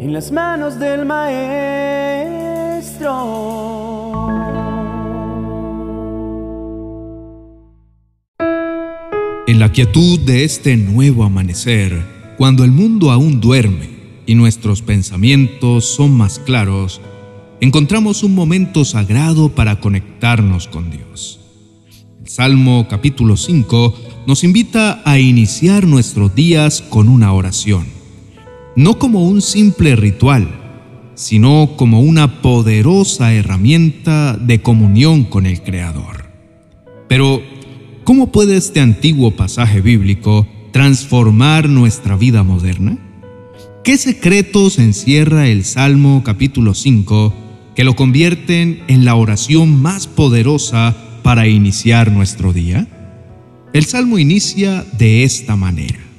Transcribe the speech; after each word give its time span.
en 0.00 0.12
las 0.14 0.32
manos 0.32 0.78
del 0.78 1.04
Maestro. 1.04 1.98
En 9.46 9.58
la 9.58 9.70
quietud 9.70 10.18
de 10.20 10.44
este 10.44 10.78
nuevo 10.78 11.22
amanecer, 11.22 12.02
cuando 12.38 12.64
el 12.64 12.70
mundo 12.70 13.10
aún 13.10 13.42
duerme 13.42 13.90
y 14.24 14.34
nuestros 14.34 14.80
pensamientos 14.80 15.84
son 15.84 16.12
más 16.12 16.38
claros, 16.38 17.02
encontramos 17.60 18.22
un 18.22 18.34
momento 18.34 18.86
sagrado 18.86 19.50
para 19.50 19.80
conectarnos 19.80 20.66
con 20.66 20.90
Dios. 20.90 21.40
El 22.22 22.28
Salmo 22.30 22.86
capítulo 22.88 23.36
5 23.36 23.94
nos 24.26 24.44
invita 24.44 25.02
a 25.04 25.18
iniciar 25.18 25.86
nuestros 25.86 26.34
días 26.34 26.80
con 26.80 27.10
una 27.10 27.34
oración, 27.34 27.99
no 28.80 28.98
como 28.98 29.28
un 29.28 29.42
simple 29.42 29.94
ritual, 29.94 30.48
sino 31.14 31.74
como 31.76 32.00
una 32.00 32.40
poderosa 32.40 33.34
herramienta 33.34 34.38
de 34.38 34.62
comunión 34.62 35.24
con 35.24 35.44
el 35.44 35.60
Creador. 35.60 36.30
Pero, 37.06 37.42
¿cómo 38.04 38.32
puede 38.32 38.56
este 38.56 38.80
antiguo 38.80 39.32
pasaje 39.32 39.82
bíblico 39.82 40.48
transformar 40.72 41.68
nuestra 41.68 42.16
vida 42.16 42.42
moderna? 42.42 42.96
¿Qué 43.84 43.98
secretos 43.98 44.78
encierra 44.78 45.46
el 45.46 45.66
Salmo 45.66 46.22
capítulo 46.24 46.72
5 46.72 47.34
que 47.76 47.84
lo 47.84 47.94
convierten 47.96 48.82
en 48.88 49.04
la 49.04 49.14
oración 49.14 49.78
más 49.82 50.06
poderosa 50.06 50.96
para 51.22 51.46
iniciar 51.46 52.10
nuestro 52.10 52.54
día? 52.54 52.88
El 53.74 53.84
Salmo 53.84 54.18
inicia 54.18 54.86
de 54.96 55.24
esta 55.24 55.54
manera. 55.54 56.09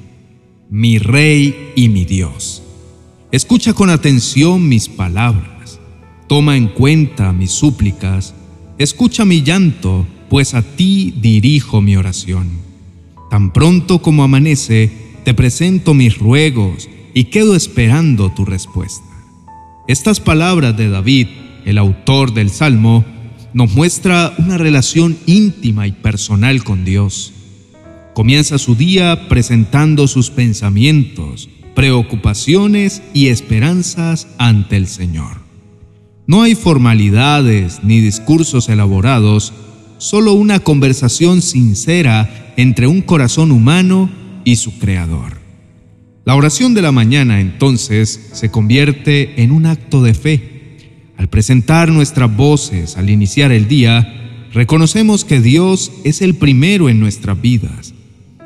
Mi 0.74 1.00
Rey 1.00 1.74
y 1.76 1.90
mi 1.90 2.06
Dios. 2.06 2.64
Escucha 3.34 3.74
con 3.74 3.90
atención 3.90 4.70
mis 4.70 4.88
palabras. 4.88 5.82
Toma 6.30 6.56
en 6.56 6.70
cuenta 6.70 7.34
mis 7.34 7.52
súplicas. 7.52 8.34
Escucha 8.78 9.26
mi 9.26 9.42
llanto, 9.42 10.08
pues 10.30 10.54
a 10.54 10.62
ti 10.62 11.14
dirijo 11.20 11.82
mi 11.82 11.98
oración. 11.98 12.48
Tan 13.30 13.52
pronto 13.52 14.02
como 14.02 14.24
amanece, 14.24 14.90
te 15.26 15.34
presento 15.34 15.94
mis 15.94 16.18
ruegos 16.18 16.88
y 17.14 17.26
quedo 17.26 17.54
esperando 17.54 18.32
tu 18.32 18.46
respuesta. 18.46 19.10
Estas 19.90 20.22
palabras 20.22 20.78
de 20.78 20.88
David, 20.88 21.28
el 21.66 21.78
autor 21.78 22.34
del 22.34 22.50
Salmo, 22.50 23.04
nos 23.52 23.74
muestra 23.74 24.34
una 24.38 24.58
relación 24.58 25.18
íntima 25.26 25.86
y 25.86 25.92
personal 25.92 26.64
con 26.64 26.86
Dios. 26.86 27.34
Comienza 28.14 28.58
su 28.58 28.76
día 28.76 29.30
presentando 29.30 30.06
sus 30.08 30.32
pensamientos, 30.32 31.50
preocupaciones 31.76 33.02
y 33.14 33.28
esperanzas 33.28 34.28
ante 34.38 34.76
el 34.76 34.88
Señor. 34.88 35.38
No 36.28 36.42
hay 36.42 36.56
formalidades 36.56 37.80
ni 37.84 38.02
discursos 38.02 38.68
elaborados, 38.68 39.54
solo 39.98 40.34
una 40.34 40.60
conversación 40.60 41.42
sincera 41.42 42.54
entre 42.58 42.88
un 42.88 43.02
corazón 43.02 43.52
humano 43.52 44.10
y 44.44 44.58
su 44.58 44.78
Creador. 44.78 45.40
La 46.26 46.36
oración 46.36 46.74
de 46.74 46.82
la 46.82 46.92
mañana 46.92 47.40
entonces 47.40 48.30
se 48.34 48.52
convierte 48.52 49.42
en 49.42 49.52
un 49.52 49.66
acto 49.66 50.04
de 50.04 50.14
fe. 50.14 50.78
Al 51.18 51.30
presentar 51.30 51.90
nuestras 51.90 52.36
voces 52.36 52.98
al 52.98 53.10
iniciar 53.10 53.54
el 53.54 53.70
día, 53.70 54.50
reconocemos 54.52 55.24
que 55.24 55.40
Dios 55.40 55.94
es 56.04 56.22
el 56.22 56.36
primero 56.36 56.90
en 56.90 57.00
nuestras 57.00 57.42
vidas. 57.42 57.94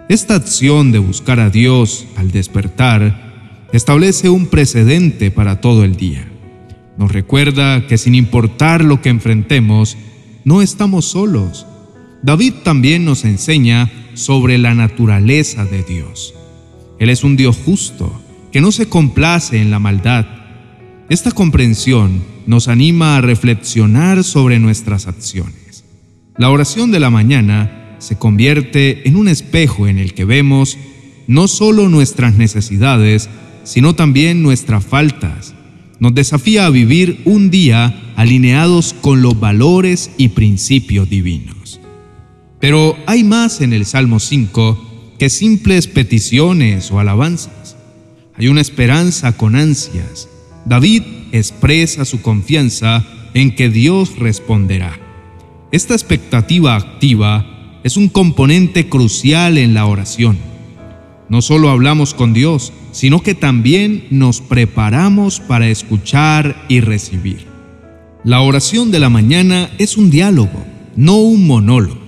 Esta 0.08 0.36
acción 0.36 0.92
de 0.92 1.00
buscar 1.00 1.40
a 1.40 1.50
Dios 1.50 2.06
al 2.16 2.30
despertar 2.30 3.68
establece 3.74 4.30
un 4.30 4.46
precedente 4.46 5.32
para 5.32 5.62
todo 5.62 5.84
el 5.84 5.96
día. 5.96 6.28
Nos 6.96 7.12
recuerda 7.12 7.88
que 7.88 7.98
sin 7.98 8.14
importar 8.14 8.84
lo 8.84 9.02
que 9.02 9.10
enfrentemos, 9.10 9.98
no 10.44 10.62
estamos 10.62 11.06
solos. 11.06 11.66
David 12.22 12.54
también 12.64 13.04
nos 13.04 13.26
enseña 13.26 13.92
sobre 14.14 14.60
la 14.60 14.76
naturaleza 14.76 15.66
de 15.66 15.82
Dios. 15.82 16.36
Él 17.00 17.10
es 17.10 17.24
un 17.24 17.36
Dios 17.36 17.58
justo, 17.66 18.22
que 18.52 18.62
no 18.62 18.72
se 18.72 18.88
complace 18.88 19.60
en 19.60 19.72
la 19.72 19.80
maldad. 19.80 20.28
Esta 21.10 21.32
comprensión 21.32 22.24
nos 22.46 22.68
anima 22.68 23.18
a 23.18 23.22
reflexionar 23.22 24.24
sobre 24.24 24.60
nuestras 24.60 25.08
acciones. 25.08 25.84
La 26.38 26.52
oración 26.52 26.92
de 26.92 27.00
la 27.00 27.10
mañana 27.10 27.85
se 28.00 28.18
convierte 28.18 29.08
en 29.08 29.16
un 29.16 29.28
espejo 29.28 29.88
en 29.88 29.98
el 29.98 30.14
que 30.14 30.26
vemos 30.26 30.78
no 31.28 31.48
solo 31.48 31.90
nuestras 31.90 32.36
necesidades, 32.36 33.30
sino 33.64 33.96
también 33.96 34.44
nuestras 34.44 34.86
faltas. 34.86 35.54
Nos 36.00 36.14
desafía 36.14 36.66
a 36.66 36.70
vivir 36.70 37.22
un 37.26 37.50
día 37.50 38.14
alineados 38.16 38.94
con 38.94 39.22
los 39.22 39.40
valores 39.40 40.12
y 40.18 40.30
principios 40.30 41.10
divinos. 41.10 41.80
Pero 42.60 42.98
hay 43.06 43.24
más 43.24 43.62
en 43.62 43.74
el 43.74 43.86
Salmo 43.86 44.20
5 44.20 45.16
que 45.20 45.30
simples 45.30 45.88
peticiones 45.88 46.92
o 46.92 47.00
alabanzas. 47.00 47.78
Hay 48.38 48.48
una 48.48 48.62
esperanza 48.62 49.38
con 49.38 49.56
ansias. 49.56 50.28
David 50.66 51.04
expresa 51.32 52.06
su 52.06 52.22
confianza 52.22 53.06
en 53.34 53.56
que 53.56 53.70
Dios 53.70 54.18
responderá. 54.18 55.00
Esta 55.72 55.94
expectativa 55.94 56.76
activa 56.76 57.55
es 57.86 57.98
un 57.98 58.10
componente 58.10 58.90
crucial 58.90 59.60
en 59.60 59.76
la 59.76 59.86
oración. 59.86 60.40
No 61.30 61.44
solo 61.44 61.70
hablamos 61.70 62.16
con 62.16 62.34
Dios, 62.34 62.74
sino 62.92 63.22
que 63.22 63.36
también 63.36 64.08
nos 64.10 64.42
preparamos 64.42 65.40
para 65.40 65.68
escuchar 65.68 66.66
y 66.68 66.80
recibir. 66.80 67.46
La 68.24 68.42
oración 68.42 68.90
de 68.90 68.98
la 68.98 69.12
mañana 69.12 69.70
es 69.78 69.98
un 69.98 70.10
diálogo, 70.10 70.66
no 70.96 71.18
un 71.18 71.46
monólogo. 71.46 72.00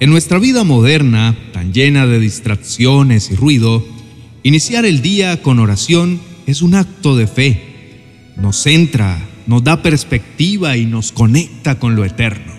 En 0.00 0.10
nuestra 0.10 0.38
vida 0.38 0.64
moderna, 0.64 1.34
tan 1.54 1.72
llena 1.72 2.06
de 2.06 2.20
distracciones 2.20 3.30
y 3.30 3.36
ruido, 3.36 3.82
iniciar 4.42 4.84
el 4.84 5.00
día 5.00 5.40
con 5.40 5.60
oración 5.60 6.20
es 6.46 6.60
un 6.60 6.74
acto 6.74 7.16
de 7.16 7.26
fe. 7.26 8.34
Nos 8.36 8.64
centra, 8.64 9.18
nos 9.46 9.64
da 9.64 9.80
perspectiva 9.80 10.76
y 10.76 10.84
nos 10.84 11.10
conecta 11.10 11.78
con 11.78 11.96
lo 11.96 12.04
eterno. 12.04 12.52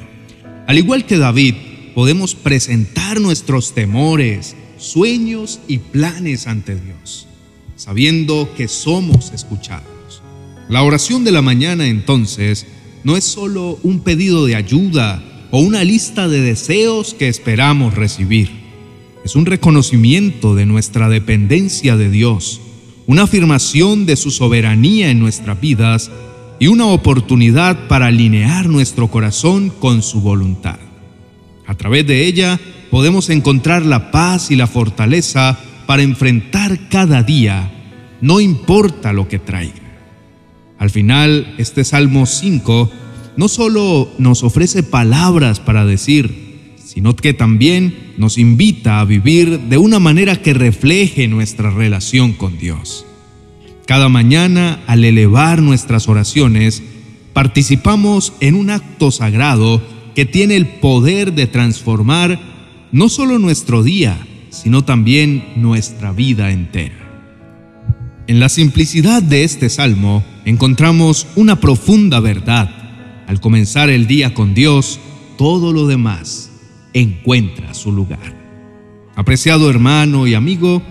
Al 0.66 0.80
igual 0.80 1.06
que 1.06 1.19
David, 1.19 1.53
podemos 1.94 2.35
presentar 2.35 3.19
nuestros 3.19 3.74
temores, 3.74 4.56
sueños 4.78 5.59
y 5.68 5.79
planes 5.79 6.47
ante 6.47 6.75
Dios, 6.75 7.28
sabiendo 7.75 8.53
que 8.56 8.68
somos 8.68 9.31
escuchados. 9.34 10.22
La 10.69 10.84
oración 10.84 11.24
de 11.24 11.31
la 11.31 11.41
mañana 11.41 11.88
entonces 11.88 12.66
no 13.03 13.18
es 13.18 13.24
solo 13.24 13.80
un 13.84 14.01
pedido 14.01 14.46
de 14.46 14.56
ayuda, 14.56 15.24
o 15.51 15.59
una 15.59 15.84
lista 15.84 16.30
de 16.30 16.41
deseos 16.41 17.13
que 17.13 17.28
esperamos 17.28 17.94
recibir. 17.96 18.50
Es 19.25 19.35
un 19.35 19.46
reconocimiento 19.46 20.56
de 20.56 20.66
nuestra 20.66 21.09
dependencia 21.09 21.97
de 21.97 22.09
Dios, 22.09 22.62
una 23.06 23.24
afirmación 23.24 24.06
de 24.06 24.16
su 24.16 24.31
soberanía 24.31 25.12
en 25.12 25.19
nuestras 25.19 25.59
vidas 25.59 26.09
y 26.59 26.68
una 26.68 26.88
oportunidad 26.88 27.88
para 27.88 28.07
alinear 28.07 28.68
nuestro 28.69 29.09
corazón 29.09 29.69
con 29.69 30.01
su 30.01 30.22
voluntad. 30.22 30.80
A 31.71 31.75
través 31.75 32.05
de 32.05 32.27
ella 32.27 32.59
podemos 32.89 33.29
encontrar 33.29 33.85
la 33.85 34.11
paz 34.11 34.51
y 34.51 34.57
la 34.57 34.67
fortaleza 34.67 35.57
para 35.85 36.01
enfrentar 36.01 36.89
cada 36.89 37.23
día, 37.23 37.71
no 38.19 38.41
importa 38.41 39.13
lo 39.13 39.29
que 39.29 39.39
traiga. 39.39 40.03
Al 40.77 40.89
final, 40.89 41.55
este 41.57 41.85
Salmo 41.85 42.25
5 42.25 42.91
no 43.37 43.47
solo 43.47 44.11
nos 44.17 44.43
ofrece 44.43 44.83
palabras 44.83 45.61
para 45.61 45.85
decir, 45.85 46.75
sino 46.83 47.15
que 47.15 47.33
también 47.33 48.15
nos 48.17 48.38
invita 48.38 48.99
a 48.99 49.05
vivir 49.05 49.57
de 49.61 49.77
una 49.77 49.99
manera 49.99 50.41
que 50.41 50.53
refleje 50.53 51.29
nuestra 51.29 51.69
relación 51.71 52.33
con 52.33 52.57
Dios. 52.57 53.05
Cada 53.85 54.09
mañana, 54.09 54.81
al 54.88 55.05
elevar 55.05 55.62
nuestras 55.62 56.09
oraciones, 56.09 56.83
participamos 57.31 58.33
en 58.41 58.56
un 58.56 58.71
acto 58.71 59.09
sagrado 59.09 59.81
que 60.16 60.25
tiene 60.25 60.56
el 60.56 60.68
poder 60.68 61.34
de 61.34 61.48
transformar 61.48 62.40
no 62.92 63.10
solo 63.10 63.40
nuestro 63.40 63.84
día, 63.84 64.18
sino 64.50 64.84
también 64.84 65.44
nuestra 65.56 66.12
vida 66.12 66.52
entera. 66.52 66.98
En 68.28 68.40
la 68.40 68.50
simplicidad 68.50 69.22
de 69.24 69.44
este 69.44 69.69
salmo 69.69 70.24
encontramos 70.46 71.28
una 71.36 71.60
profunda 71.60 72.19
verdad 72.19 72.69
al 73.28 73.40
comenzar 73.40 73.90
el 73.90 74.08
día 74.08 74.34
con 74.34 74.54
Dios, 74.54 75.00
todo 75.38 75.72
lo 75.72 75.88
demás 75.88 76.52
encuentra 76.94 77.74
su 77.74 77.92
lugar. 77.92 78.36
Apreciado 79.16 79.69
hermano 79.69 80.28
y 80.28 80.34
amigo, 80.34 80.81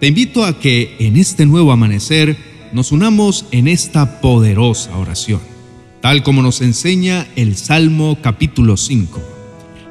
te 0.00 0.08
invito 0.08 0.44
a 0.44 0.58
que 0.58 0.96
en 0.98 1.16
este 1.16 1.46
nuevo 1.46 1.72
amanecer 1.72 2.36
nos 2.72 2.92
unamos 2.92 3.46
en 3.52 3.68
esta 3.68 4.20
poderosa 4.20 4.96
oración, 4.96 5.40
tal 6.06 6.22
como 6.22 6.40
nos 6.40 6.60
enseña 6.60 7.26
el 7.34 7.56
Salmo 7.56 8.18
capítulo 8.22 8.76
5. 8.76 9.20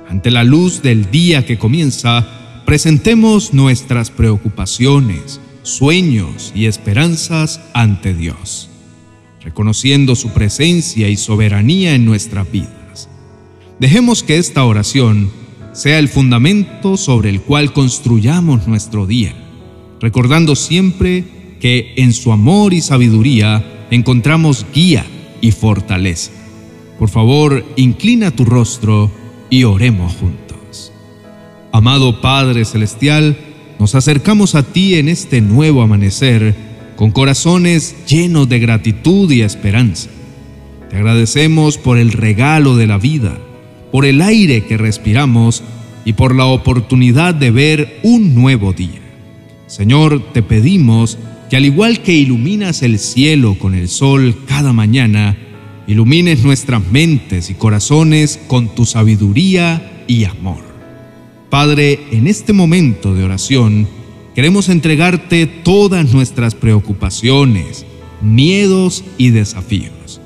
Ante 0.08 0.32
la 0.32 0.46
luz 0.46 0.82
del 0.82 1.12
día 1.12 1.46
que 1.46 1.58
comienza, 1.58 2.64
presentemos 2.66 3.54
nuestras 3.54 4.12
preocupaciones, 4.12 5.42
sueños 5.64 6.54
y 6.56 6.68
esperanzas 6.68 7.60
ante 7.74 8.14
Dios, 8.14 8.70
reconociendo 9.42 10.16
su 10.16 10.30
presencia 10.30 11.10
y 11.10 11.18
soberanía 11.18 11.96
en 11.96 12.06
nuestras 12.06 12.50
vidas. 12.50 13.10
Dejemos 13.82 14.24
que 14.24 14.38
esta 14.38 14.64
oración 14.64 15.30
sea 15.74 16.00
el 16.00 16.08
fundamento 16.08 16.96
sobre 16.96 17.30
el 17.30 17.42
cual 17.42 17.74
construyamos 17.74 18.70
nuestro 18.70 19.06
día, 19.06 19.36
recordando 20.00 20.56
siempre 20.56 21.58
que 21.60 21.94
en 21.98 22.14
su 22.14 22.32
amor 22.32 22.74
y 22.74 22.80
sabiduría 22.80 23.88
encontramos 23.92 24.66
guía 24.74 25.06
y 25.42 25.52
fortaleza. 25.52 26.32
Por 27.00 27.10
favor, 27.10 27.66
inclina 27.76 28.32
tu 28.32 28.46
rostro 28.46 29.12
y 29.50 29.64
oremos 29.64 30.14
juntos. 30.14 30.92
Amado 31.72 32.22
Padre 32.22 32.64
Celestial, 32.66 33.38
nos 33.80 33.96
acercamos 33.96 34.56
a 34.56 34.64
ti 34.64 34.96
en 34.96 35.10
este 35.10 35.42
nuevo 35.42 35.82
amanecer 35.82 36.56
con 36.96 37.12
corazones 37.12 37.96
llenos 38.08 38.48
de 38.48 38.60
gratitud 38.60 39.30
y 39.32 39.42
esperanza. 39.42 40.10
Te 40.90 40.98
agradecemos 40.98 41.78
por 41.78 41.98
el 41.98 42.12
regalo 42.12 42.78
de 42.78 42.88
la 42.88 42.98
vida, 42.98 43.38
por 43.92 44.06
el 44.06 44.22
aire 44.22 44.66
que 44.66 44.78
respiramos 44.78 45.64
y 46.06 46.14
por 46.14 46.36
la 46.36 46.46
oportunidad 46.46 47.36
de 47.36 47.52
ver 47.52 48.00
un 48.04 48.36
nuevo 48.36 48.72
día. 48.72 49.02
Señor, 49.68 50.32
te 50.32 50.42
pedimos 50.44 51.18
que 51.50 51.58
al 51.58 51.66
igual 51.66 52.02
que 52.02 52.14
iluminas 52.14 52.82
el 52.82 53.00
cielo 53.00 53.58
con 53.60 53.76
el 53.76 53.88
sol 53.88 54.36
cada 54.48 54.74
mañana, 54.74 55.38
ilumines 55.88 56.44
nuestras 56.44 56.86
mentes 56.92 57.50
y 57.50 57.54
corazones 57.54 58.40
con 58.48 58.74
tu 58.74 58.86
sabiduría 58.86 60.04
y 60.08 60.24
amor. 60.24 60.64
Padre, 61.50 62.00
en 62.12 62.28
este 62.28 62.54
momento 62.54 63.14
de 63.14 63.24
oración, 63.24 63.88
queremos 64.34 64.70
entregarte 64.70 65.46
todas 65.46 66.12
nuestras 66.12 66.56
preocupaciones, 66.56 67.86
miedos 68.22 69.04
y 69.18 69.30
desafíos. 69.30 70.20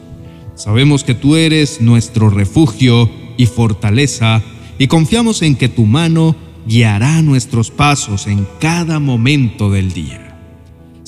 Sabemos 0.56 1.04
que 1.04 1.14
tú 1.16 1.36
eres 1.36 1.82
nuestro 1.82 2.30
refugio 2.30 3.10
y 3.38 3.46
fortaleza 3.46 4.42
y 4.78 4.88
confiamos 4.88 5.42
en 5.42 5.56
que 5.56 5.70
tu 5.70 5.86
mano 5.86 6.36
guiará 6.66 7.22
nuestros 7.22 7.72
pasos 7.72 8.28
en 8.28 8.48
cada 8.60 9.00
momento 9.00 9.70
del 9.70 9.94
día. 9.94 10.29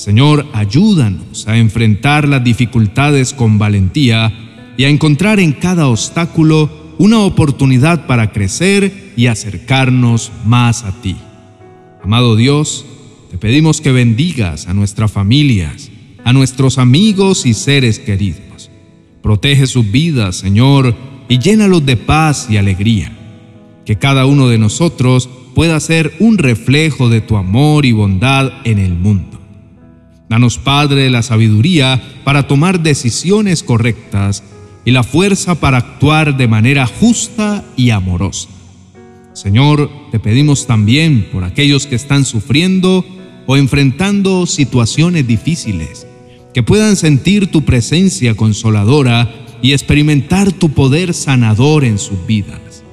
Señor, 0.01 0.47
ayúdanos 0.53 1.47
a 1.47 1.59
enfrentar 1.59 2.27
las 2.27 2.43
dificultades 2.43 3.33
con 3.33 3.59
valentía 3.59 4.33
y 4.75 4.85
a 4.85 4.89
encontrar 4.89 5.39
en 5.39 5.51
cada 5.51 5.89
obstáculo 5.89 6.95
una 6.97 7.19
oportunidad 7.19 8.07
para 8.07 8.31
crecer 8.31 9.13
y 9.15 9.27
acercarnos 9.27 10.31
más 10.43 10.85
a 10.85 10.91
ti. 11.03 11.17
Amado 12.03 12.35
Dios, 12.35 12.83
te 13.29 13.37
pedimos 13.37 13.79
que 13.79 13.91
bendigas 13.91 14.67
a 14.67 14.73
nuestras 14.73 15.11
familias, 15.11 15.91
a 16.23 16.33
nuestros 16.33 16.79
amigos 16.79 17.45
y 17.45 17.53
seres 17.53 17.99
queridos. 17.99 18.71
Protege 19.21 19.67
sus 19.67 19.91
vidas, 19.91 20.35
Señor, 20.35 20.95
y 21.29 21.37
llénalos 21.37 21.85
de 21.85 21.97
paz 21.97 22.47
y 22.49 22.57
alegría. 22.57 23.15
Que 23.85 23.99
cada 23.99 24.25
uno 24.25 24.47
de 24.47 24.57
nosotros 24.57 25.29
pueda 25.53 25.79
ser 25.79 26.15
un 26.17 26.39
reflejo 26.39 27.07
de 27.07 27.21
tu 27.21 27.37
amor 27.37 27.85
y 27.85 27.91
bondad 27.91 28.51
en 28.63 28.79
el 28.79 28.95
mundo. 28.95 29.40
Danos, 30.31 30.57
Padre, 30.57 31.09
la 31.09 31.23
sabiduría 31.23 32.01
para 32.23 32.47
tomar 32.47 32.79
decisiones 32.79 33.63
correctas 33.63 34.43
y 34.85 34.91
la 34.91 35.03
fuerza 35.03 35.55
para 35.55 35.79
actuar 35.79 36.37
de 36.37 36.47
manera 36.47 36.87
justa 36.87 37.65
y 37.75 37.89
amorosa. 37.89 38.47
Señor, 39.33 39.91
te 40.09 40.21
pedimos 40.21 40.67
también 40.67 41.27
por 41.33 41.43
aquellos 41.43 41.85
que 41.85 41.95
están 41.97 42.23
sufriendo 42.23 43.05
o 43.45 43.57
enfrentando 43.57 44.45
situaciones 44.45 45.27
difíciles, 45.27 46.07
que 46.53 46.63
puedan 46.63 46.95
sentir 46.95 47.51
tu 47.51 47.65
presencia 47.65 48.33
consoladora 48.33 49.29
y 49.61 49.73
experimentar 49.73 50.53
tu 50.53 50.69
poder 50.69 51.13
sanador 51.13 51.83
en 51.83 51.99
sus 51.99 52.25
vidas. 52.25 52.85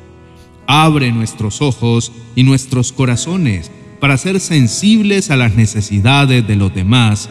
Abre 0.66 1.12
nuestros 1.12 1.62
ojos 1.62 2.10
y 2.34 2.42
nuestros 2.42 2.90
corazones 2.90 3.70
para 4.00 4.16
ser 4.16 4.40
sensibles 4.40 5.30
a 5.30 5.36
las 5.36 5.54
necesidades 5.54 6.46
de 6.46 6.56
los 6.56 6.74
demás 6.74 7.28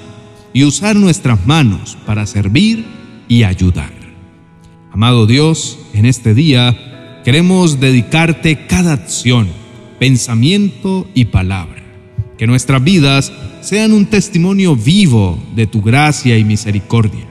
y 0.54 0.64
usar 0.64 0.96
nuestras 0.96 1.46
manos 1.46 1.98
para 2.06 2.26
servir 2.26 2.86
y 3.28 3.44
ayudar. 3.44 3.92
Amado 4.92 5.28
Dios, 5.28 5.80
en 5.94 6.06
este 6.06 6.34
día 6.34 7.22
queremos 7.24 7.80
dedicarte 7.80 8.66
cada 8.68 8.94
acción, 8.94 9.48
pensamiento 10.00 11.08
y 11.14 11.26
palabra. 11.26 11.84
Que 12.38 12.48
nuestras 12.48 12.84
vidas 12.84 13.32
sean 13.62 13.94
un 13.94 14.06
testimonio 14.06 14.76
vivo 14.76 15.42
de 15.56 15.68
tu 15.68 15.82
gracia 15.82 16.38
y 16.38 16.44
misericordia. 16.44 17.26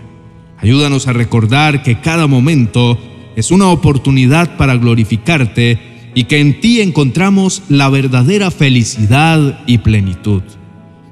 Ayúdanos 0.58 1.06
a 1.06 1.12
recordar 1.12 1.82
que 1.82 2.00
cada 2.00 2.26
momento 2.26 2.98
es 3.36 3.50
una 3.50 3.68
oportunidad 3.68 4.56
para 4.56 4.76
glorificarte 4.76 5.95
y 6.16 6.24
que 6.24 6.40
en 6.40 6.60
ti 6.60 6.80
encontramos 6.80 7.62
la 7.68 7.90
verdadera 7.90 8.50
felicidad 8.50 9.60
y 9.66 9.78
plenitud. 9.78 10.42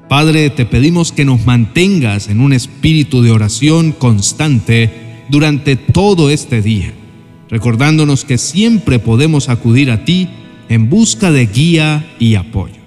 Padre, 0.08 0.48
te 0.48 0.64
pedimos 0.64 1.12
que 1.12 1.26
nos 1.26 1.44
mantengas 1.44 2.28
en 2.28 2.40
un 2.40 2.54
espíritu 2.54 3.20
de 3.20 3.30
oración 3.30 3.92
constante 3.92 5.26
durante 5.28 5.76
todo 5.76 6.30
este 6.30 6.62
día, 6.62 6.94
recordándonos 7.50 8.24
que 8.24 8.38
siempre 8.38 8.98
podemos 8.98 9.50
acudir 9.50 9.90
a 9.90 10.06
ti 10.06 10.30
en 10.70 10.88
busca 10.88 11.30
de 11.30 11.46
guía 11.46 12.06
y 12.18 12.36
apoyo. 12.36 12.80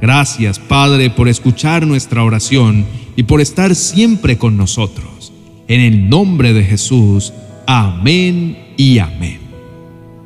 Gracias, 0.00 0.60
Padre, 0.60 1.10
por 1.10 1.28
escuchar 1.28 1.88
nuestra 1.88 2.22
oración 2.22 2.86
y 3.16 3.24
por 3.24 3.40
estar 3.40 3.74
siempre 3.74 4.38
con 4.38 4.56
nosotros. 4.56 5.32
En 5.66 5.80
el 5.80 6.08
nombre 6.08 6.52
de 6.52 6.62
Jesús, 6.62 7.32
amén 7.66 8.58
y 8.76 8.98
amén. 8.98 9.41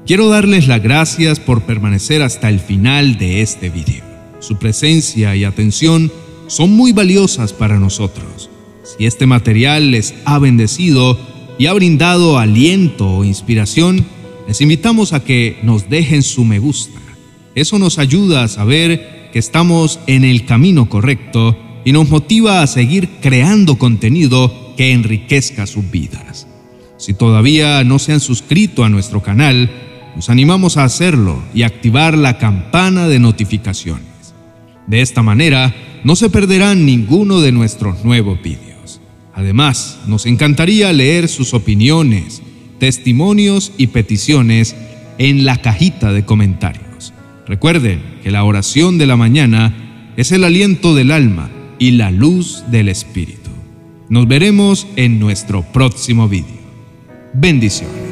Quiero 0.07 0.29
darles 0.29 0.69
las 0.69 0.81
gracias 0.81 1.41
por 1.41 1.63
permanecer 1.63 2.23
hasta 2.23 2.49
el 2.49 2.61
final 2.61 3.19
de 3.19 3.43
este 3.43 3.71
video. 3.71 4.05
Su 4.39 4.57
presencia 4.57 5.35
y 5.35 5.43
atención 5.43 6.13
son 6.47 6.71
muy 6.71 6.93
valiosas 6.93 7.53
para 7.53 7.81
nosotros. 7.81 8.49
Si 8.85 9.05
este 9.05 9.27
material 9.27 9.91
les 9.91 10.15
ha 10.25 10.39
bendecido 10.39 11.19
y 11.59 11.67
ha 11.67 11.73
brindado 11.73 12.39
aliento 12.39 13.09
o 13.09 13.25
inspiración, 13.25 14.07
les 14.47 14.61
invitamos 14.61 15.13
a 15.13 15.25
que 15.25 15.59
nos 15.65 15.89
dejen 15.89 16.23
su 16.23 16.45
me 16.45 16.61
gusta. 16.61 17.01
Eso 17.57 17.81
nos 17.81 17.99
ayuda 17.99 18.45
a 18.45 18.49
saber 18.49 19.31
que 19.33 19.41
estamos 19.41 19.99
en 20.07 20.23
el 20.23 20.47
camino 20.47 20.89
correcto 20.89 21.59
y 21.85 21.91
nos 21.91 22.09
motiva 22.09 22.63
a 22.63 22.69
seguir 22.69 23.09
creando 23.21 23.77
contenido 23.77 24.73
que 24.77 24.93
enriquezca 24.93 25.67
sus 25.67 25.91
vidas. 25.91 26.47
Si 26.97 27.13
todavía 27.13 27.83
no 27.83 27.99
se 27.99 28.13
han 28.13 28.21
suscrito 28.21 28.85
a 28.85 28.89
nuestro 28.89 29.21
canal, 29.21 29.69
nos 30.17 30.31
animamos 30.31 30.79
a 30.79 30.85
hacerlo 30.85 31.43
y 31.53 31.63
activar 31.63 32.17
la 32.17 32.39
campana 32.39 33.07
de 33.07 33.21
notificaciones. 33.21 34.35
De 34.87 35.03
esta 35.03 35.23
manera, 35.23 35.75
no 36.05 36.17
se 36.17 36.31
perderán 36.31 36.87
ninguno 36.87 37.43
de 37.43 37.53
nuestros 37.53 38.03
nuevos 38.03 38.41
vídeos. 38.43 39.03
Además, 39.35 39.99
nos 40.07 40.25
encantaría 40.25 40.91
leer 40.95 41.29
sus 41.29 41.53
opiniones, 41.53 42.43
testimonios 42.79 43.73
y 43.77 43.89
peticiones 43.89 44.75
en 45.19 45.45
la 45.45 45.61
cajita 45.61 46.15
de 46.15 46.25
comentarios. 46.25 47.13
Recuerden 47.47 48.01
que 48.23 48.31
la 48.31 48.43
oración 48.45 48.97
de 48.97 49.07
la 49.07 49.17
mañana 49.17 50.15
es 50.17 50.33
el 50.33 50.45
aliento 50.45 50.95
del 50.95 51.11
alma 51.11 51.51
y 51.79 51.91
la 51.91 52.11
luz 52.11 52.65
del 52.71 52.89
espíritu. 52.89 53.51
Nos 54.09 54.27
veremos 54.27 54.87
en 54.97 55.21
nuestro 55.21 55.63
próximo 55.63 56.27
vídeo. 56.27 56.57
Bendiciones. 57.35 58.06